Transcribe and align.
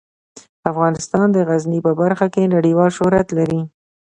افغانستان 0.71 1.27
د 1.31 1.37
غزني 1.47 1.79
په 1.85 1.91
برخه 2.01 2.25
کې 2.33 2.51
نړیوال 2.55 2.89
شهرت 2.97 3.27
لري. 3.37 3.61